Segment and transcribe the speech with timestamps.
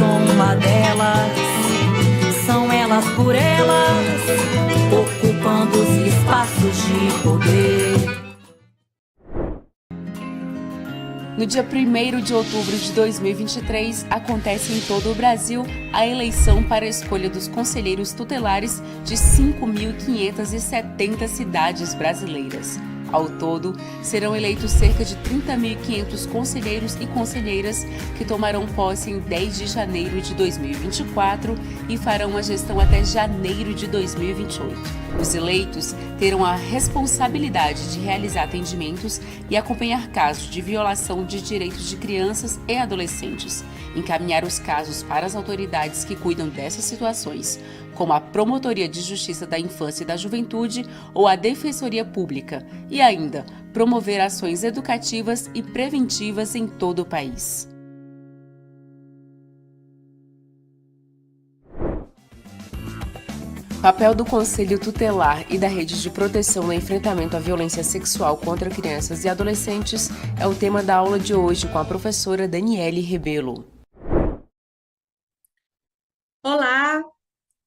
[0.00, 1.30] Sou uma delas,
[2.46, 4.22] são elas por elas,
[4.90, 8.00] ocupando os espaços de poder.
[11.36, 16.86] No dia 1 de outubro de 2023, acontece em todo o Brasil a eleição para
[16.86, 22.80] a escolha dos conselheiros tutelares de 5.570 cidades brasileiras.
[23.12, 27.84] Ao todo, serão eleitos cerca de 30.500 conselheiros e conselheiras
[28.16, 31.54] que tomarão posse em 10 de janeiro de 2024
[31.88, 35.00] e farão a gestão até janeiro de 2028.
[35.20, 41.88] Os eleitos terão a responsabilidade de realizar atendimentos e acompanhar casos de violação de direitos
[41.88, 43.64] de crianças e adolescentes,
[43.96, 47.58] encaminhar os casos para as autoridades que cuidam dessas situações,
[48.00, 52.98] como a Promotoria de Justiça da Infância e da Juventude ou a Defensoria Pública, e
[52.98, 53.44] ainda
[53.74, 57.68] promover ações educativas e preventivas em todo o país.
[63.82, 68.70] Papel do Conselho Tutelar e da Rede de Proteção no enfrentamento à violência sexual contra
[68.70, 70.08] crianças e adolescentes
[70.40, 73.69] é o tema da aula de hoje com a professora Daniele Rebelo.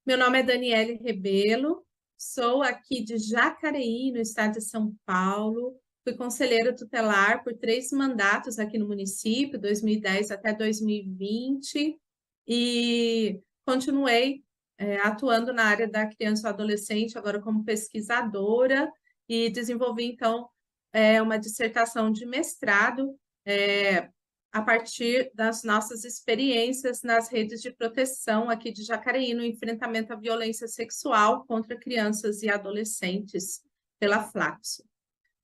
[0.06, 1.86] Meu nome é Daniele Rebelo,
[2.18, 5.80] sou aqui de Jacareí, no estado de São Paulo.
[6.04, 11.98] Fui conselheira tutelar por três mandatos aqui no município, 2010 até 2020,
[12.46, 14.44] e continuei
[14.78, 18.92] é, atuando na área da criança e adolescente, agora como pesquisadora,
[19.30, 20.50] e desenvolvi, então,
[20.92, 24.10] é, uma dissertação de mestrado é,
[24.54, 30.16] a partir das nossas experiências nas redes de proteção aqui de Jacareí, no enfrentamento à
[30.16, 33.64] violência sexual contra crianças e adolescentes
[34.00, 34.84] pela Flaxo.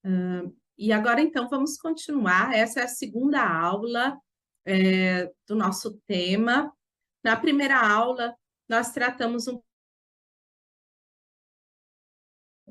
[0.05, 2.53] Uh, e agora, então, vamos continuar.
[2.53, 4.15] Essa é a segunda aula
[4.63, 6.71] é, do nosso tema.
[7.23, 8.35] Na primeira aula,
[8.67, 9.59] nós tratamos um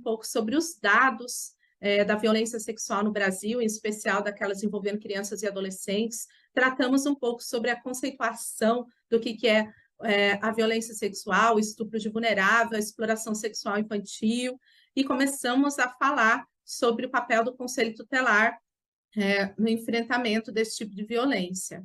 [0.04, 5.42] pouco sobre os dados é, da violência sexual no Brasil, em especial daquelas envolvendo crianças
[5.42, 6.26] e adolescentes.
[6.52, 9.68] Tratamos um pouco sobre a conceituação do que, que é,
[10.02, 14.58] é a violência sexual, estupro de vulnerável, exploração sexual infantil,
[14.94, 18.58] e começamos a falar sobre o papel do Conselho Tutelar
[19.16, 21.84] é, no enfrentamento desse tipo de violência.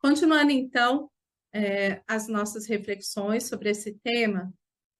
[0.00, 1.10] Continuando, então,
[1.52, 4.52] é, as nossas reflexões sobre esse tema,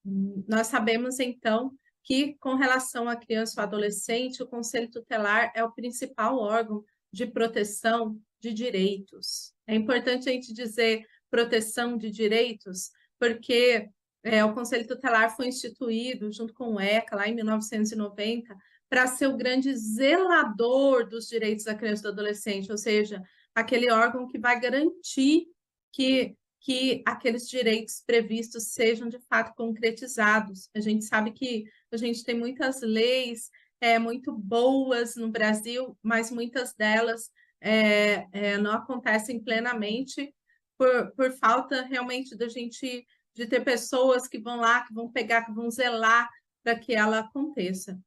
[0.05, 5.73] nós sabemos, então, que, com relação à criança ou adolescente, o Conselho Tutelar é o
[5.73, 9.53] principal órgão de proteção de direitos.
[9.67, 13.89] É importante a gente dizer proteção de direitos, porque
[14.23, 18.57] é, o Conselho Tutelar foi instituído junto com o ECA, lá em 1990,
[18.89, 23.23] para ser o grande zelador dos direitos da criança e do adolescente, ou seja,
[23.55, 25.47] aquele órgão que vai garantir
[25.93, 30.69] que que aqueles direitos previstos sejam de fato concretizados.
[30.75, 33.51] A gente sabe que a gente tem muitas leis
[33.81, 37.31] é, muito boas no Brasil, mas muitas delas
[37.61, 40.35] é, é, não acontecem plenamente
[40.77, 45.45] por, por falta realmente da gente de ter pessoas que vão lá, que vão pegar,
[45.45, 46.29] que vão zelar
[46.63, 47.99] para que ela aconteça.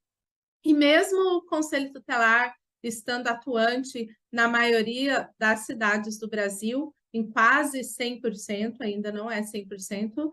[0.63, 7.81] E mesmo o Conselho Tutelar estando atuante na maioria das cidades do Brasil, em quase
[7.81, 10.31] 100%, ainda não é 100%,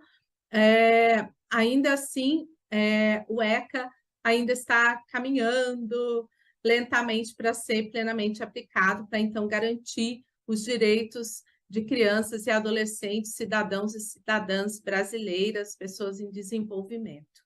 [0.51, 3.91] é, ainda assim, é, o ECA
[4.23, 6.29] ainda está caminhando
[6.65, 13.95] lentamente para ser plenamente aplicado, para então garantir os direitos de crianças e adolescentes, cidadãos
[13.95, 17.45] e cidadãs brasileiras, pessoas em desenvolvimento.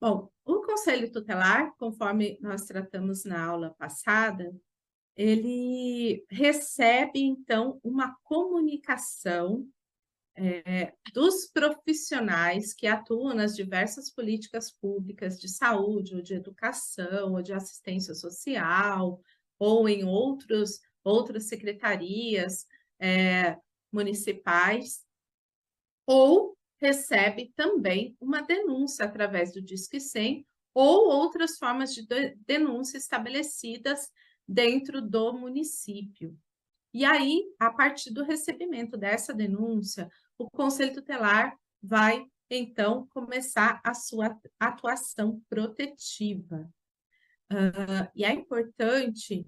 [0.00, 4.54] Bom, o conselho tutelar, conforme nós tratamos na aula passada,
[5.16, 9.66] ele recebe, então, uma comunicação
[10.36, 17.42] é, dos profissionais que atuam nas diversas políticas públicas de saúde, ou de educação, ou
[17.42, 19.20] de assistência social,
[19.58, 22.66] ou em outros, outras secretarias
[22.98, 23.56] é,
[23.92, 25.04] municipais,
[26.06, 32.04] ou recebe também uma denúncia através do Disque 100 ou outras formas de
[32.46, 34.10] denúncia estabelecidas
[34.46, 36.36] dentro do município.
[36.92, 43.94] E aí, a partir do recebimento dessa denúncia, o Conselho Tutelar vai, então, começar a
[43.94, 46.70] sua atuação protetiva.
[47.52, 49.46] Uh, e é importante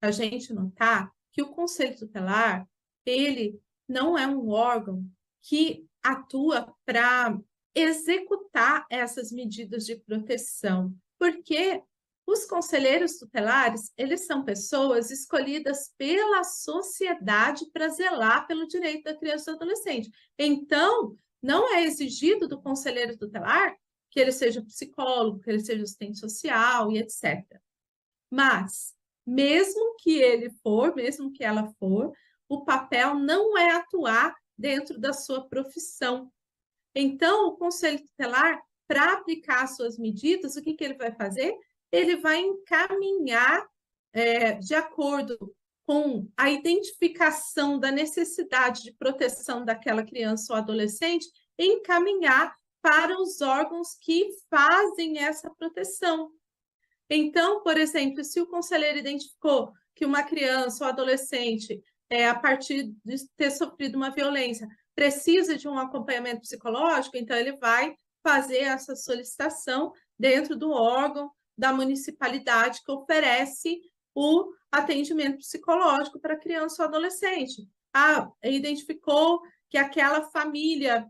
[0.00, 2.68] a gente notar que o Conselho Tutelar,
[3.04, 5.04] ele não é um órgão
[5.42, 7.38] que atua para
[7.74, 11.82] executar essas medidas de proteção, porque
[12.30, 19.50] os conselheiros tutelares, eles são pessoas escolhidas pela sociedade para zelar pelo direito da criança
[19.50, 20.10] e do adolescente.
[20.38, 23.74] Então, não é exigido do conselheiro tutelar
[24.10, 27.44] que ele seja psicólogo, que ele seja assistente social e etc.
[28.30, 28.94] Mas,
[29.26, 32.12] mesmo que ele for, mesmo que ela for,
[32.46, 36.30] o papel não é atuar dentro da sua profissão.
[36.94, 41.56] Então, o conselho tutelar, para aplicar suas medidas, o que, que ele vai fazer?
[41.90, 43.66] Ele vai encaminhar,
[44.12, 45.54] é, de acordo
[45.86, 51.26] com a identificação da necessidade de proteção daquela criança ou adolescente,
[51.58, 56.30] encaminhar para os órgãos que fazem essa proteção.
[57.08, 61.80] Então, por exemplo, se o conselheiro identificou que uma criança ou adolescente
[62.10, 67.56] é, a partir de ter sofrido uma violência, precisa de um acompanhamento psicológico, então ele
[67.56, 73.80] vai fazer essa solicitação dentro do órgão da municipalidade que oferece
[74.14, 77.68] o atendimento psicológico para criança ou adolescente.
[77.92, 81.06] Ah, identificou que aquela família,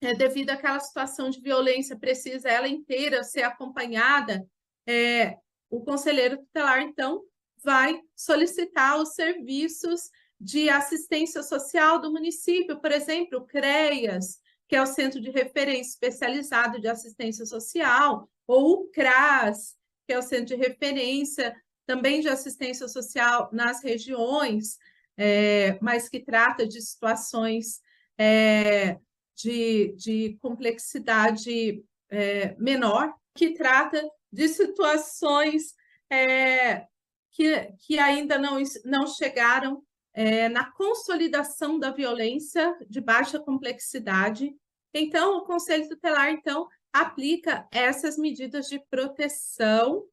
[0.00, 4.46] é, devido àquela situação de violência, precisa ela inteira ser acompanhada,
[4.86, 5.36] é,
[5.68, 7.22] o conselheiro tutelar, então,
[7.62, 10.10] vai solicitar os serviços
[10.40, 15.90] de assistência social do município, por exemplo, o CREAS, que é o Centro de Referência
[15.90, 19.76] Especializado de Assistência Social, ou o CRAS,
[20.10, 21.54] que é o Centro de Referência
[21.86, 24.76] também de Assistência Social nas regiões,
[25.16, 27.80] é, mas que trata de situações
[28.18, 28.98] é,
[29.36, 35.76] de, de, complexidade é, menor, que trata de situações
[36.10, 36.86] é,
[37.30, 39.80] que, que ainda não, não chegaram
[40.12, 44.52] é, na consolidação da violência de baixa complexidade.
[44.92, 50.06] Então, o Conselho Tutelar, então, aplica essas medidas de proteção.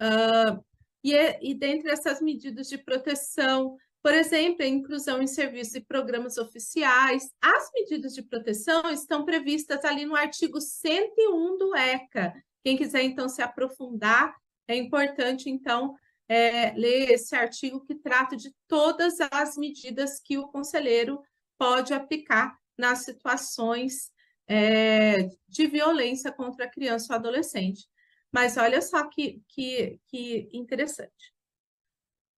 [0.00, 0.64] Uh,
[1.02, 1.14] e,
[1.50, 7.28] e dentre essas medidas de proteção, por exemplo, a inclusão em serviços e programas oficiais.
[7.42, 12.32] As medidas de proteção estão previstas ali no artigo 101 do ECA.
[12.62, 14.32] Quem quiser, então, se aprofundar,
[14.68, 15.96] é importante, então,
[16.28, 21.20] é, ler esse artigo que trata de todas as medidas que o conselheiro
[21.58, 24.12] pode aplicar nas situações
[24.48, 27.86] é, de violência contra a criança ou adolescente.
[28.32, 31.34] Mas olha só que, que, que interessante.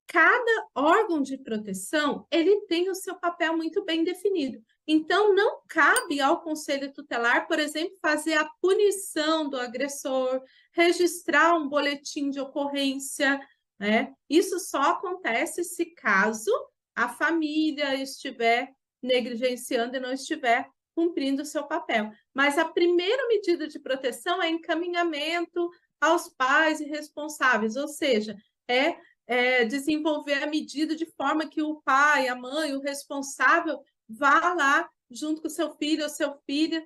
[0.06, 4.62] Cada órgão de proteção, ele tem o seu papel muito bem definido.
[4.86, 11.68] Então, não cabe ao conselho tutelar, por exemplo, fazer a punição do agressor, registrar um
[11.68, 13.38] boletim de ocorrência,
[13.78, 14.14] né?
[14.30, 16.50] Isso só acontece se caso
[16.96, 18.72] a família estiver
[19.02, 20.66] negligenciando e não estiver
[20.98, 22.10] cumprindo o seu papel.
[22.34, 28.36] Mas a primeira medida de proteção é encaminhamento aos pais e responsáveis, ou seja,
[28.66, 34.54] é, é desenvolver a medida de forma que o pai, a mãe, o responsável vá
[34.54, 36.84] lá junto com seu filho ou seu filho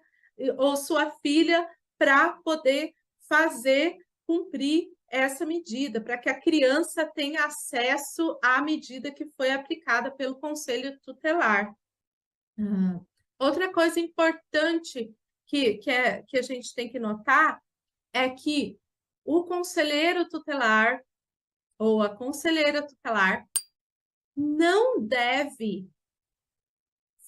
[0.59, 1.67] ou sua filha
[1.99, 2.93] para poder
[3.27, 10.11] fazer cumprir essa medida, para que a criança tenha acesso à medida que foi aplicada
[10.11, 11.75] pelo Conselho Tutelar.
[12.59, 13.03] Uhum.
[13.43, 15.13] Outra coisa importante
[15.49, 17.61] que, que, é, que a gente tem que notar
[18.13, 18.79] é que
[19.25, 21.05] o conselheiro tutelar
[21.77, 23.45] ou a conselheira tutelar
[24.37, 25.91] não deve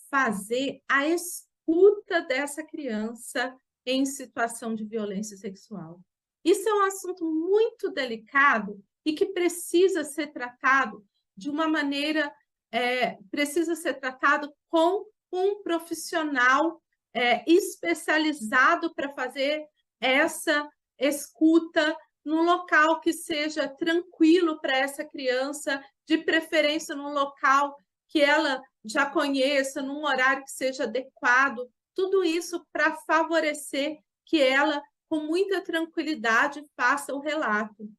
[0.09, 6.01] fazer a escuta dessa criança em situação de violência sexual.
[6.45, 11.05] Isso é um assunto muito delicado e que precisa ser tratado
[11.37, 12.33] de uma maneira,
[12.71, 16.81] é, precisa ser tratado com um profissional
[17.13, 19.67] é, especializado para fazer
[20.01, 27.77] essa escuta num local que seja tranquilo para essa criança, de preferência num local
[28.09, 34.83] que ela já conheça, num horário que seja adequado, tudo isso para favorecer que ela,
[35.09, 37.91] com muita tranquilidade, faça o relato.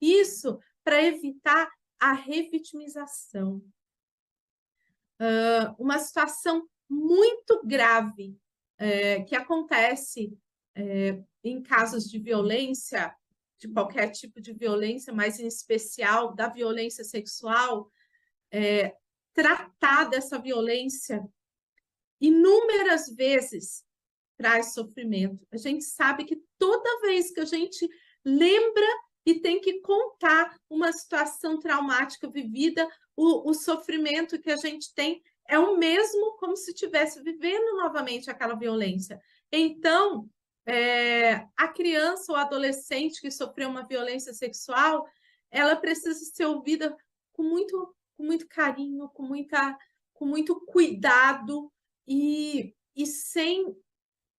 [0.00, 3.62] Isso para evitar a revitimização.
[5.20, 8.36] Uh, uma situação muito grave
[8.76, 10.36] é, que acontece
[10.74, 13.14] é, em casos de violência,
[13.58, 17.90] de qualquer tipo de violência, mas em especial da violência sexual,
[18.50, 18.96] é,
[19.32, 21.22] tratar dessa violência
[22.20, 23.84] inúmeras vezes
[24.36, 25.46] traz sofrimento.
[25.52, 27.88] A gente sabe que toda vez que a gente
[28.24, 28.86] lembra
[29.24, 35.22] e tem que contar uma situação traumática vivida, o, o sofrimento que a gente tem
[35.48, 39.20] é o mesmo como se estivesse vivendo novamente aquela violência.
[39.50, 40.28] Então,
[40.66, 45.06] é, a criança ou adolescente que sofreu uma violência sexual,
[45.50, 46.96] ela precisa ser ouvida
[47.32, 49.76] com muito, com muito carinho, com, muita,
[50.12, 51.72] com muito cuidado
[52.06, 53.76] e, e sem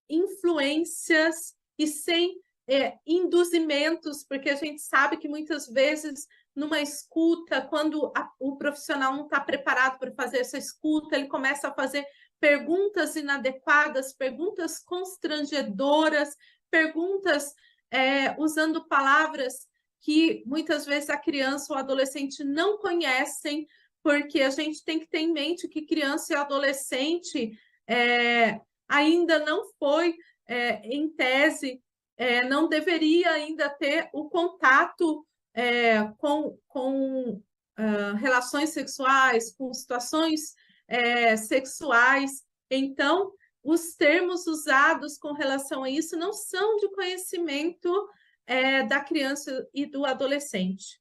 [0.09, 8.11] influências e sem é, induzimentos, porque a gente sabe que muitas vezes numa escuta, quando
[8.15, 12.05] a, o profissional não está preparado para fazer essa escuta, ele começa a fazer
[12.39, 16.35] perguntas inadequadas, perguntas constrangedoras,
[16.69, 17.53] perguntas
[17.91, 19.67] é, usando palavras
[20.01, 23.67] que muitas vezes a criança ou adolescente não conhecem,
[24.03, 27.51] porque a gente tem que ter em mente que criança e adolescente
[27.87, 30.17] é, ainda não foi,
[30.47, 31.81] é, em tese,
[32.17, 40.53] é, não deveria ainda ter o contato é, com, com uh, relações sexuais, com situações
[40.87, 42.43] é, sexuais.
[42.69, 48.09] Então, os termos usados com relação a isso não são de conhecimento
[48.47, 50.99] é, da criança e do adolescente.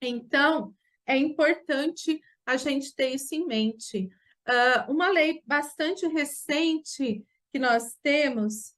[0.00, 0.74] Então,
[1.06, 4.08] é importante a gente ter isso em mente.
[4.48, 8.74] Uh, uma lei bastante recente que nós temos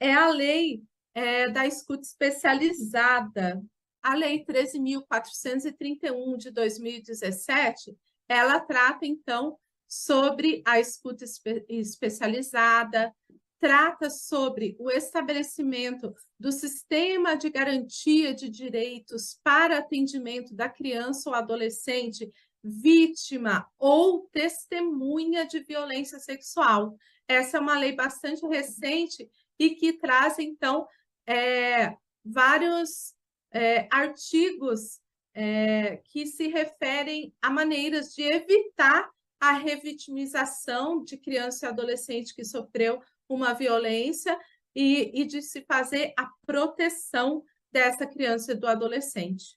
[0.00, 0.82] é a lei
[1.14, 3.62] é, da escuta especializada,
[4.04, 7.96] a Lei 13.431 de 2017,
[8.28, 9.58] ela trata, então,
[9.88, 13.16] sobre a escuta espe especializada,
[13.58, 21.34] trata sobre o estabelecimento do sistema de garantia de direitos para atendimento da criança ou
[21.34, 22.30] adolescente
[22.62, 26.94] vítima ou testemunha de violência sexual.
[27.26, 30.86] Essa é uma lei bastante recente e que traz, então,
[31.26, 33.14] é, vários
[33.54, 35.00] é, artigos
[35.32, 39.08] é, que se referem a maneiras de evitar
[39.40, 44.38] a revitimização de criança e adolescente que sofreu uma violência
[44.74, 49.56] e, e de se fazer a proteção dessa criança e do adolescente.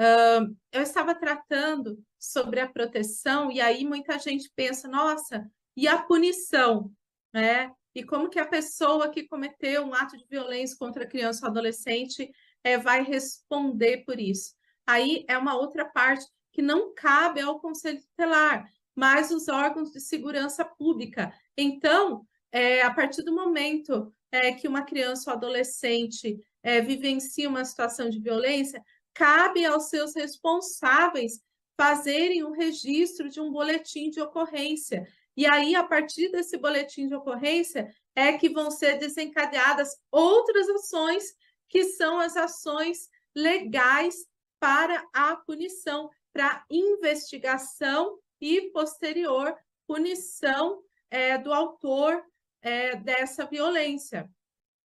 [0.00, 6.02] Uh, eu estava tratando sobre a proteção, e aí muita gente pensa, nossa, e a
[6.02, 6.92] punição,
[7.32, 7.72] né?
[7.94, 11.50] E como que a pessoa que cometeu um ato de violência contra a criança ou
[11.50, 12.30] adolescente
[12.66, 14.52] é, vai responder por isso.
[14.84, 20.00] Aí é uma outra parte que não cabe ao Conselho Tutelar, mas os órgãos de
[20.00, 21.32] segurança pública.
[21.56, 27.64] Então, é, a partir do momento é, que uma criança ou adolescente é, vivencia uma
[27.64, 28.82] situação de violência,
[29.14, 31.40] cabe aos seus responsáveis
[31.76, 35.06] fazerem um registro de um boletim de ocorrência.
[35.36, 41.32] E aí, a partir desse boletim de ocorrência, é que vão ser desencadeadas outras ações
[41.68, 44.26] que são as ações legais
[44.58, 49.56] para a punição, para investigação e posterior
[49.86, 52.22] punição é, do autor
[52.60, 54.28] é, dessa violência.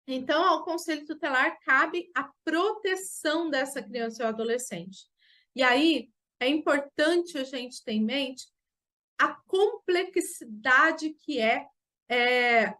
[0.07, 5.07] Então, ao Conselho Tutelar cabe a proteção dessa criança ou adolescente.
[5.55, 6.09] E aí
[6.39, 8.47] é importante a gente ter em mente
[9.17, 11.67] a complexidade que é,
[12.09, 12.73] é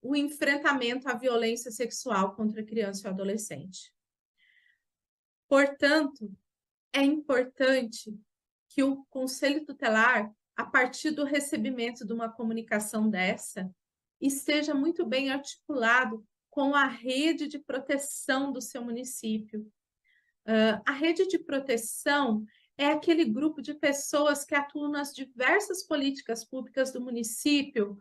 [0.00, 3.92] o enfrentamento à violência sexual contra criança e adolescente.
[5.48, 6.30] Portanto,
[6.92, 8.16] é importante
[8.68, 13.70] que o conselho tutelar, a partir do recebimento de uma comunicação dessa,
[14.20, 19.60] esteja muito bem articulado com a rede de proteção do seu município.
[20.46, 22.44] Uh, a rede de proteção
[22.76, 27.98] é aquele grupo de pessoas que atuam nas diversas políticas públicas do município,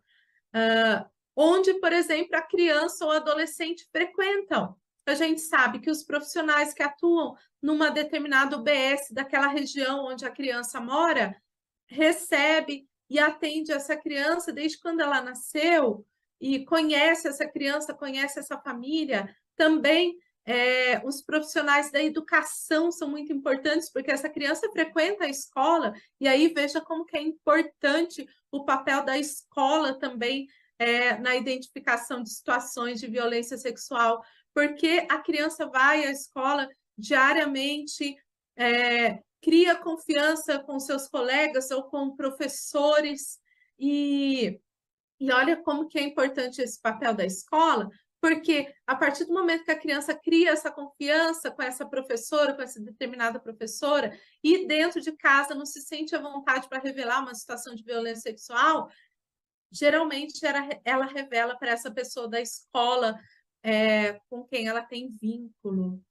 [0.55, 4.75] uh, onde, por exemplo, a criança ou adolescente frequentam.
[5.05, 10.31] A gente sabe que os profissionais que atuam numa determinada UBS daquela região onde a
[10.31, 11.39] criança mora,
[11.85, 16.05] recebe e atende essa criança desde quando ela nasceu
[16.41, 23.33] e conhece essa criança, conhece essa família, Também é, os profissionais da educação são muito
[23.33, 28.63] importantes, porque essa criança frequenta a escola, e aí veja como que é importante o
[28.63, 30.47] papel da escola também
[30.79, 36.67] é, na identificação de situações de violência sexual, porque a criança vai à escola
[36.97, 38.15] diariamente,
[38.55, 43.39] é, cria confiança com seus colegas ou com professores,
[43.79, 44.59] e,
[45.19, 49.63] e olha como que é importante esse papel da escola, porque a partir do momento
[49.63, 54.99] que a criança cria essa confiança com essa professora, com essa determinada professora, e dentro
[54.99, 58.89] de casa não se sente à vontade para revelar uma situação de violência sexual,
[59.71, 63.19] geralmente ela, ela revela para essa pessoa da escola
[63.63, 66.01] é, com quem ela tem vínculo.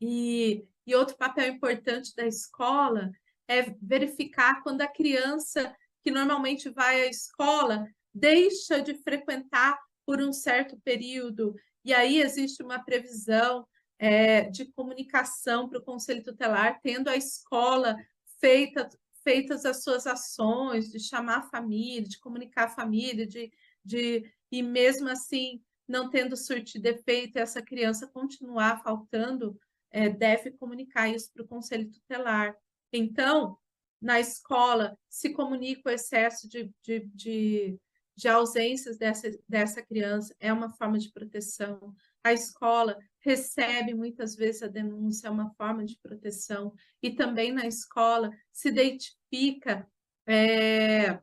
[0.00, 3.10] E, e outro papel importante da escola
[3.48, 10.32] é verificar quando a criança que normalmente vai à escola deixa de frequentar por um
[10.32, 13.66] certo período, e aí existe uma previsão
[13.98, 17.96] é, de comunicação para o Conselho Tutelar, tendo a escola
[18.40, 18.88] feita,
[19.26, 23.52] feitas as suas ações, de chamar a família, de comunicar a família, de,
[23.84, 29.58] de e mesmo assim, não tendo surtido efeito, essa criança continuar faltando,
[29.90, 32.56] é, deve comunicar isso para o Conselho Tutelar.
[32.92, 33.58] Então,
[34.00, 37.80] na escola, se comunica o excesso de, de, de
[38.16, 41.94] de ausências dessa, dessa criança é uma forma de proteção.
[42.24, 46.72] A escola recebe muitas vezes a denúncia, é uma forma de proteção.
[47.02, 49.86] E também na escola se identifica
[50.28, 51.20] é,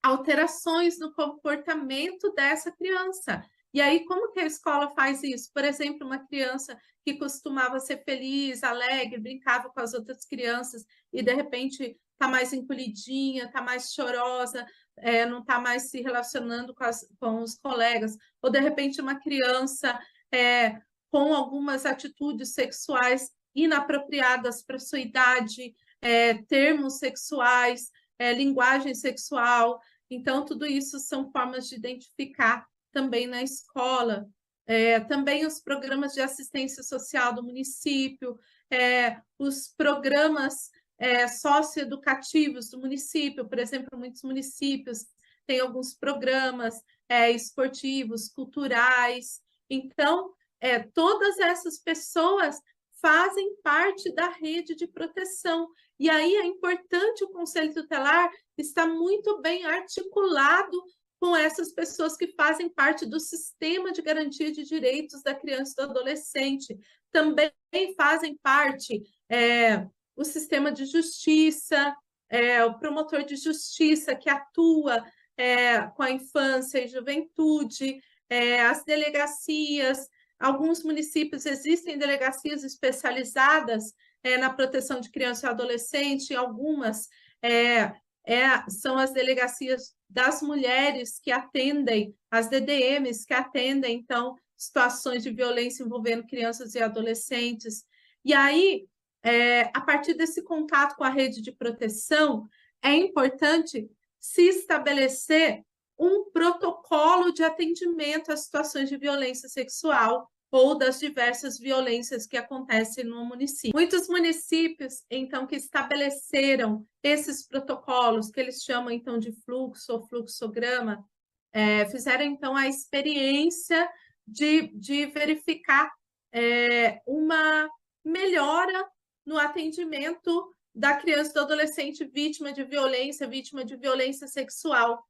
[0.00, 3.44] alterações no comportamento dessa criança.
[3.72, 5.50] E aí, como que a escola faz isso?
[5.52, 11.20] Por exemplo, uma criança que costumava ser feliz, alegre, brincava com as outras crianças e
[11.20, 14.64] de repente está mais encolhidinha, está mais chorosa,
[14.96, 19.18] é, não está mais se relacionando com, as, com, os colegas, ou de repente uma
[19.18, 19.98] criança
[20.32, 20.80] é,
[21.14, 25.72] com algumas atitudes sexuais inapropriadas para sua idade,
[26.02, 29.80] é, termos sexuais, é, linguagem sexual.
[30.10, 34.28] Então, tudo isso são formas de identificar também na escola.
[34.66, 38.36] É, também os programas de assistência social do município,
[38.68, 45.06] é, os programas é, socioeducativos do município, por exemplo, muitos municípios
[45.46, 46.74] têm alguns programas
[47.08, 49.40] é, esportivos, culturais.
[49.70, 52.58] Então, é, todas essas pessoas
[53.02, 55.68] fazem parte da rede de proteção.
[56.00, 60.82] E aí é importante o Conselho Tutelar estar muito bem articulado
[61.20, 65.84] com essas pessoas que fazem parte do sistema de garantia de direitos da criança e
[65.84, 66.74] do adolescente.
[67.12, 67.52] Também
[67.94, 71.94] fazem parte é, o sistema de justiça,
[72.30, 75.04] é, o promotor de justiça que atua
[75.36, 78.00] é, com a infância e juventude,
[78.30, 80.08] é, as delegacias,
[80.44, 87.08] alguns municípios existem delegacias especializadas é, na proteção de criança e adolescente, algumas
[87.40, 87.94] é,
[88.26, 95.30] é, são as delegacias das mulheres que atendem, as DDMs que atendem, então, situações de
[95.30, 97.84] violência envolvendo crianças e adolescentes.
[98.22, 98.86] E aí,
[99.22, 102.46] é, a partir desse contato com a rede de proteção,
[102.82, 105.64] é importante se estabelecer
[105.98, 113.02] um protocolo de atendimento às situações de violência sexual ou das diversas violências que acontecem
[113.02, 113.72] no município.
[113.74, 121.04] Muitos municípios, então, que estabeleceram esses protocolos, que eles chamam, então, de fluxo ou fluxograma,
[121.52, 123.90] é, fizeram, então, a experiência
[124.24, 125.90] de, de verificar
[126.32, 127.68] é, uma
[128.04, 128.88] melhora
[129.26, 135.04] no atendimento da criança e do adolescente vítima de violência, vítima de violência sexual.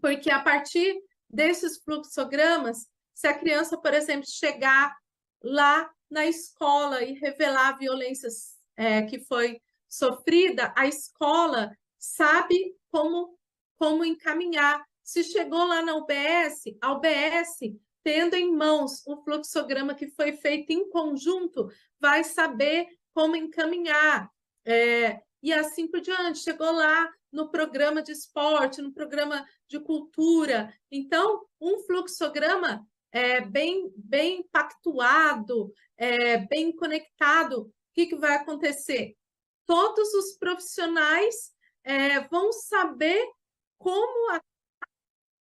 [0.00, 1.00] Porque a partir
[1.30, 4.94] desses fluxogramas, se a criança, por exemplo, chegar
[5.42, 8.28] lá na escola e revelar a violência
[8.76, 13.38] é, que foi sofrida, a escola sabe como,
[13.78, 14.84] como encaminhar.
[15.02, 17.74] Se chegou lá na UBS, a UBS,
[18.04, 24.30] tendo em mãos o fluxograma que foi feito em conjunto, vai saber como encaminhar,
[24.62, 26.40] é, e assim por diante.
[26.40, 30.70] Chegou lá no programa de esporte, no programa de cultura.
[30.90, 39.16] Então, um fluxograma é, bem, bem pactuado, é, bem conectado, o que, que vai acontecer?
[39.64, 41.50] Todos os profissionais
[41.82, 43.26] é, vão saber
[43.78, 44.38] como.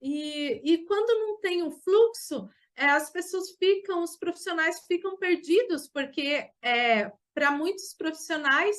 [0.01, 5.89] E, e quando não tem um fluxo, é, as pessoas ficam, os profissionais ficam perdidos,
[5.89, 8.77] porque é, para muitos profissionais,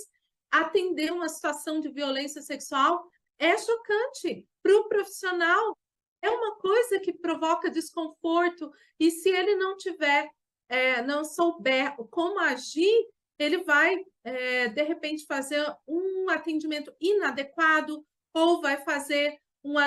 [0.50, 3.06] atender uma situação de violência sexual
[3.38, 4.48] é chocante.
[4.64, 5.78] Para o profissional,
[6.26, 10.30] é uma coisa que provoca desconforto, e se ele não tiver
[10.68, 13.08] é, não souber como agir,
[13.38, 19.78] ele vai, é, de repente, fazer um atendimento inadequado ou vai fazer um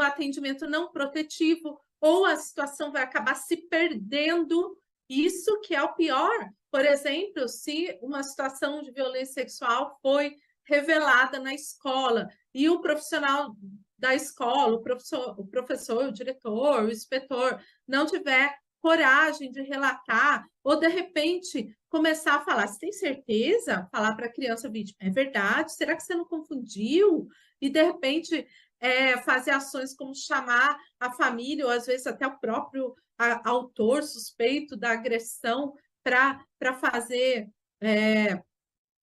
[0.00, 4.78] atendimento não protetivo, ou a situação vai acabar se perdendo.
[5.08, 6.50] Isso que é o pior.
[6.70, 13.56] Por exemplo, se uma situação de violência sexual foi revelada na escola e o profissional
[13.98, 20.46] da escola, o professor, o professor, o diretor, o inspetor não tiver coragem de relatar
[20.62, 23.88] ou de repente começar a falar, você tem certeza?
[23.90, 25.74] Falar para a criança vítima, é verdade?
[25.74, 27.26] Será que você não confundiu?
[27.60, 28.46] E de repente
[28.78, 34.02] é, fazer ações como chamar a família, ou às vezes até o próprio a, autor
[34.02, 37.48] suspeito da agressão para fazer
[37.80, 38.42] é,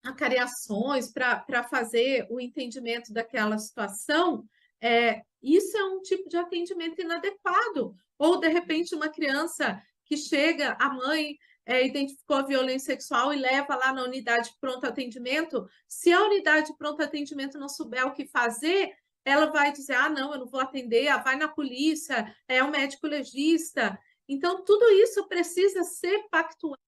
[0.03, 4.45] acariações, para fazer o entendimento daquela situação,
[4.83, 7.95] é, isso é um tipo de atendimento inadequado.
[8.17, 13.37] Ou, de repente, uma criança que chega, a mãe é, identificou a violência sexual e
[13.37, 15.65] leva lá na unidade de pronto atendimento.
[15.87, 18.93] Se a unidade de pronto atendimento não souber o que fazer,
[19.23, 22.69] ela vai dizer: ah, não, eu não vou atender, ah, vai na polícia, é um
[22.69, 23.97] médico legista.
[24.27, 26.82] Então, tudo isso precisa ser pactuado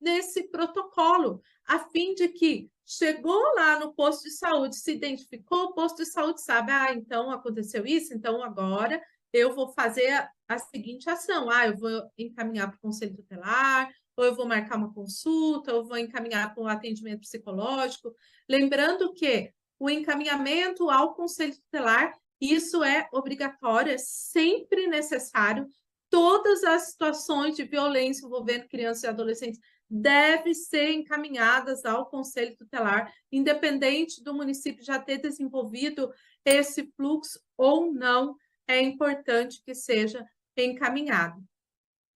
[0.00, 5.74] nesse protocolo, a fim de que chegou lá no posto de saúde, se identificou, o
[5.74, 9.00] posto de saúde sabe, ah, então aconteceu isso, então agora
[9.32, 13.88] eu vou fazer a, a seguinte ação, ah, eu vou encaminhar para o conselho tutelar,
[14.16, 18.14] ou eu vou marcar uma consulta, ou vou encaminhar para um atendimento psicológico.
[18.48, 25.66] Lembrando que o encaminhamento ao conselho tutelar, isso é obrigatório, é sempre necessário.
[26.10, 33.12] Todas as situações de violência envolvendo crianças e adolescentes devem ser encaminhadas ao conselho tutelar,
[33.32, 36.12] independente do município já ter desenvolvido
[36.44, 38.36] esse fluxo ou não,
[38.68, 40.24] é importante que seja
[40.56, 41.42] encaminhado.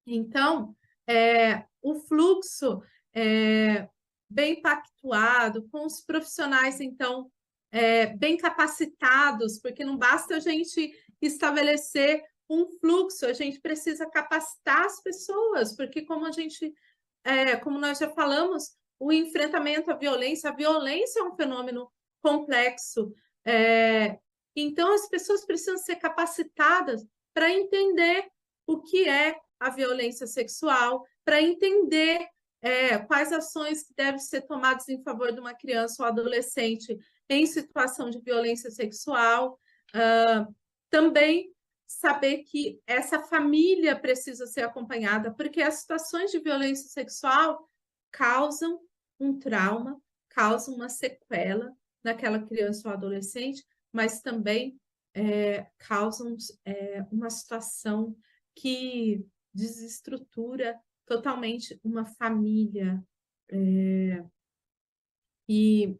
[0.06, 2.82] Então, é, o fluxo
[3.12, 3.88] é,
[4.30, 7.30] bem pactuado, com os profissionais, então,
[7.72, 14.84] é, bem capacitados, porque não basta a gente estabelecer um fluxo, a gente precisa capacitar
[14.84, 16.72] as pessoas, porque como a gente,
[17.24, 21.90] é, como nós já falamos, o enfrentamento à violência, a violência é um fenômeno
[22.22, 23.12] complexo.
[23.44, 24.18] É,
[24.54, 28.28] então as pessoas precisam ser capacitadas para entender
[28.66, 32.26] o que é a violência sexual, para entender
[32.62, 36.96] é, quais ações devem ser tomadas em favor de uma criança ou adolescente
[37.28, 39.58] em situação de violência sexual.
[39.94, 40.54] Uh,
[40.90, 41.53] também
[41.86, 47.68] saber que essa família precisa ser acompanhada, porque as situações de violência sexual
[48.10, 48.80] causam
[49.18, 54.78] um trauma, causam uma sequela naquela criança ou adolescente, mas também
[55.14, 58.16] é, causam é, uma situação
[58.54, 63.02] que desestrutura totalmente uma família.
[63.48, 64.24] É,
[65.48, 65.96] e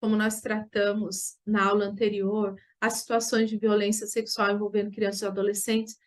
[0.00, 5.98] como nós tratamos na aula anterior, as situações de violência sexual envolvendo crianças e adolescentes,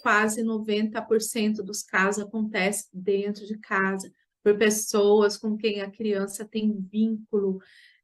[0.00, 6.80] quase 90% dos casos acontece dentro de casa, por pessoas com quem a criança tem
[6.80, 7.60] vínculo.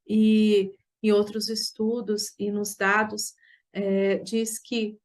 [0.07, 0.73] E
[1.03, 3.35] em outros estudos e nos dados,
[3.73, 4.99] é, diz que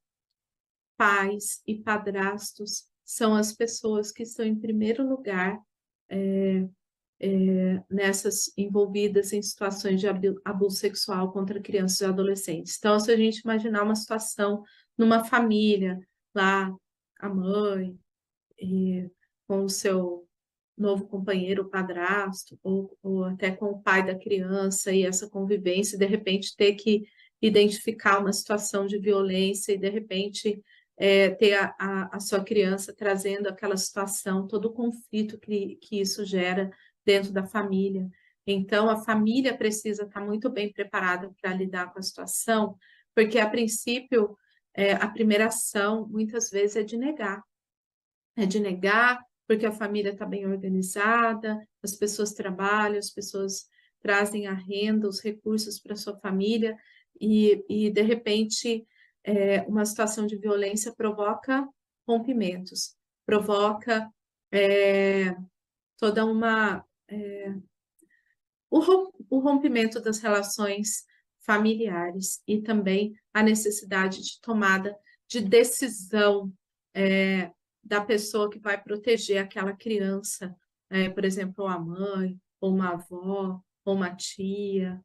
[0.97, 5.59] pais e padrastos são as pessoas que estão em primeiro lugar
[6.09, 6.67] é,
[7.19, 10.07] é, nessas envolvidas em situações de
[10.43, 12.75] abuso sexual contra crianças e adolescentes.
[12.77, 14.63] Então, se a gente imaginar uma situação
[14.97, 15.99] numa família,
[16.35, 16.73] lá
[17.19, 17.97] a mãe
[18.59, 19.09] e,
[19.47, 20.27] com o seu
[20.77, 26.05] novo companheiro, padrasto, ou, ou até com o pai da criança e essa convivência, de
[26.05, 27.03] repente ter que
[27.41, 30.61] identificar uma situação de violência e de repente
[30.97, 35.99] é, ter a, a, a, sua criança trazendo aquela situação, todo o conflito que, que
[35.99, 36.71] isso gera
[37.05, 38.09] dentro da família.
[38.45, 42.77] Então, a família precisa estar muito bem preparada para lidar com a situação,
[43.15, 44.37] porque, a princípio,
[44.73, 47.41] é, a primeira ação, muitas vezes, é de negar.
[48.35, 53.67] É de negar, porque a família está bem organizada, as pessoas trabalham, as pessoas
[54.01, 56.77] trazem a renda, os recursos para sua família,
[57.19, 58.85] e, e de repente,
[59.23, 61.67] é, uma situação de violência provoca
[62.05, 64.11] rompimentos, provoca
[64.51, 65.35] é,
[65.97, 67.55] toda uma é,
[68.69, 71.05] o rompimento das relações
[71.45, 74.97] familiares e também a necessidade de tomada
[75.27, 76.51] de decisão
[76.93, 77.51] é,
[77.83, 80.55] da pessoa que vai proteger aquela criança,
[80.89, 84.99] é, por exemplo, a mãe, ou uma avó, ou uma tia.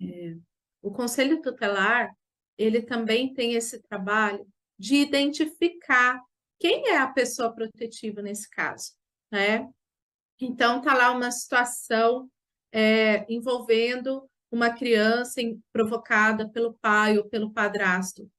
[0.00, 0.36] É.
[0.80, 2.14] O conselho tutelar
[2.56, 4.46] ele também tem esse trabalho
[4.78, 6.22] de identificar
[6.60, 8.92] quem é a pessoa protetiva nesse caso,
[9.30, 9.68] né?
[10.40, 12.28] Então, está lá uma situação
[12.72, 18.30] é, envolvendo uma criança em, provocada pelo pai ou pelo padrasto.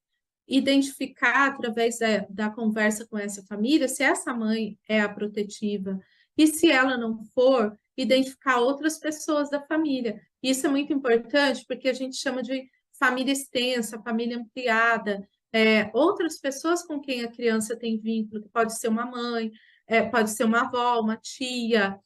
[0.47, 5.99] Identificar através da, da conversa com essa família se essa mãe é a protetiva.
[6.37, 10.21] E se ela não for, identificar outras pessoas da família.
[10.41, 12.67] Isso é muito importante porque a gente chama de
[12.99, 18.77] família extensa, família ampliada, é, outras pessoas com quem a criança tem vínculo, que pode
[18.77, 19.51] ser uma mãe,
[19.93, 21.99] é, pode ser uma avó, uma tia.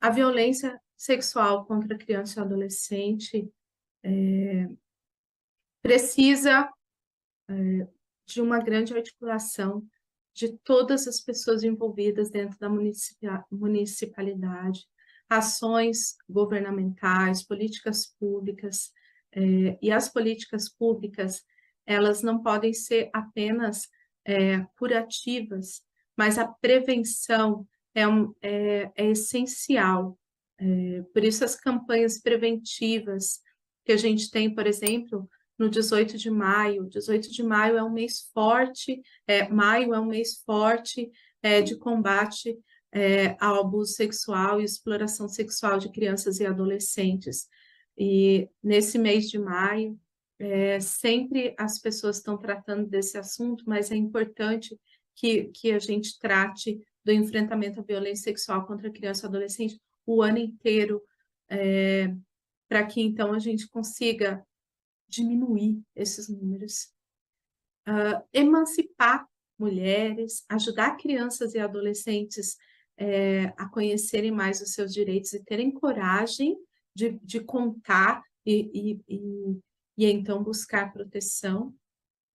[0.00, 3.52] A violência sexual contra criança e adolescente
[4.02, 4.66] é,
[5.82, 6.72] precisa
[7.50, 7.86] é,
[8.26, 9.86] de uma grande articulação
[10.32, 12.70] de todas as pessoas envolvidas dentro da
[13.50, 14.86] municipalidade,
[15.28, 18.90] ações governamentais, políticas públicas,
[19.32, 21.44] é, e as políticas públicas,
[21.84, 23.86] elas não podem ser apenas
[24.24, 25.82] é, curativas,
[26.16, 30.18] mas a prevenção é, um, é, é essencial.
[30.58, 33.40] É, por isso, as campanhas preventivas
[33.84, 36.88] que a gente tem, por exemplo, no 18 de maio.
[36.88, 41.10] 18 de maio é um mês forte, é, maio é um mês forte
[41.42, 42.58] é, de combate
[42.92, 47.48] é, ao abuso sexual e exploração sexual de crianças e adolescentes.
[47.96, 49.98] E nesse mês de maio,
[50.38, 54.78] é, sempre as pessoas estão tratando desse assunto, mas é importante
[55.14, 60.22] que, que a gente trate do enfrentamento à violência sexual contra criança e adolescente o
[60.22, 61.02] ano inteiro,
[61.48, 62.14] é,
[62.68, 64.44] para que então a gente consiga
[65.08, 66.92] diminuir esses números.
[67.86, 72.56] Uh, emancipar mulheres, ajudar crianças e adolescentes
[72.96, 76.56] é, a conhecerem mais os seus direitos e terem coragem
[76.94, 79.60] de, de contar e, e, e,
[79.98, 81.74] e, então buscar proteção,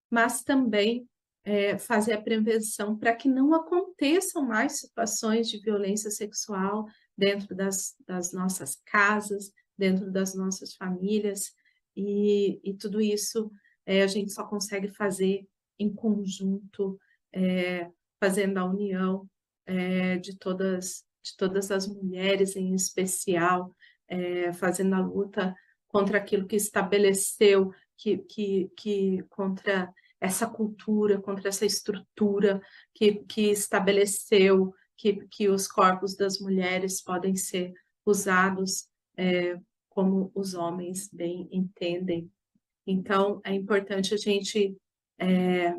[0.10, 1.08] mas também
[1.44, 6.86] é, fazer a prevenção para que não aconteçam mais situações de violência sexual
[7.18, 11.54] dentro das, das nossas casas, dentro das nossas famílias,
[11.96, 13.52] e, e tudo isso
[13.86, 15.48] é, a gente só consegue fazer
[15.78, 17.00] em conjunto,
[17.34, 19.28] é, fazendo a união
[19.66, 23.76] é, de, todas, de todas as mulheres em especial,
[24.08, 25.56] é, fazendo a luta
[25.88, 32.62] contra aquilo que estabeleceu, que, que, que contra essa cultura, contra essa estrutura
[32.94, 37.74] que, que estabeleceu que, que os corpos das mulheres podem ser
[38.06, 39.58] usados é,
[39.90, 42.30] como os homens bem entendem.
[42.86, 44.76] Então, é importante a gente
[45.18, 45.74] é,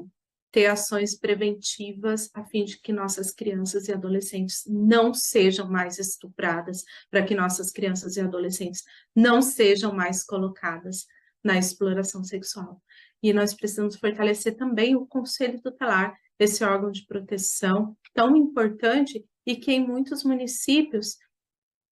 [0.50, 6.84] ter ações preventivas a fim de que nossas crianças e adolescentes não sejam mais estupradas,
[7.10, 11.06] para que nossas crianças e adolescentes não sejam mais colocadas
[11.42, 12.82] na exploração sexual.
[13.22, 19.56] E nós precisamos fortalecer também o Conselho Tutelar, esse órgão de proteção tão importante e
[19.56, 21.18] que em muitos municípios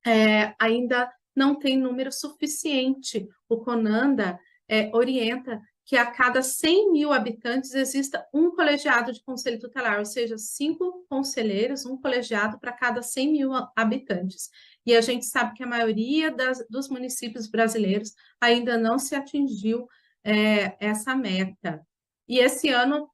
[0.06, 3.28] é, ainda não tem número suficiente.
[3.48, 4.38] O CONANDA
[4.68, 10.04] é, orienta que a cada 100 mil habitantes exista um colegiado de conselho tutelar, ou
[10.04, 14.50] seja, cinco conselheiros, um colegiado para cada 100 mil habitantes.
[14.84, 19.88] E a gente sabe que a maioria das, dos municípios brasileiros ainda não se atingiu
[20.24, 21.86] é, essa meta.
[22.28, 23.08] E esse ano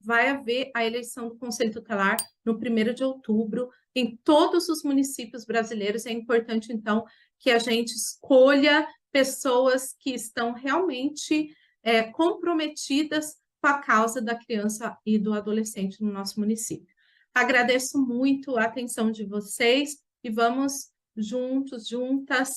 [0.00, 5.44] vai haver a eleição do Conselho Tutelar no 1 de outubro em todos os municípios
[5.44, 6.06] brasileiros.
[6.06, 7.04] É importante, então,
[7.38, 14.96] que a gente escolha pessoas que estão realmente é, comprometidas com a causa da criança
[15.06, 16.92] e do adolescente no nosso município.
[17.34, 22.54] Agradeço muito a atenção de vocês e vamos juntos, juntas,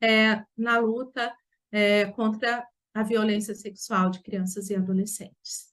[0.00, 1.34] é, na luta
[1.70, 5.68] é, contra a violência sexual de crianças e adolescentes.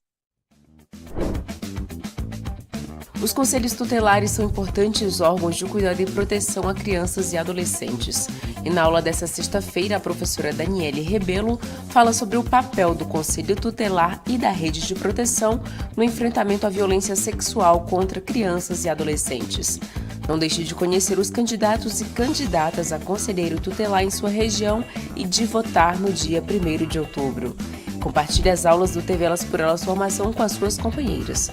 [3.21, 8.28] Os conselhos tutelares são importantes órgãos de cuidado e proteção a crianças e adolescentes.
[8.63, 11.58] E na aula dessa sexta-feira, a professora Daniele Rebelo
[11.89, 15.60] fala sobre o papel do Conselho Tutelar e da rede de proteção
[15.97, 19.80] no enfrentamento à violência sexual contra crianças e adolescentes.
[20.28, 24.84] Não deixe de conhecer os candidatos e candidatas a conselheiro tutelar em sua região
[25.16, 27.56] e de votar no dia 1 de outubro.
[28.02, 31.50] Compartilhe as aulas do TV Elas por Elas Formação com as suas companheiras.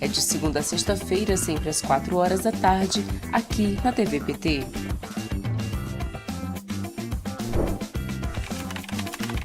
[0.00, 4.20] É de segunda a sexta-feira, sempre às 4 horas da tarde, aqui na TV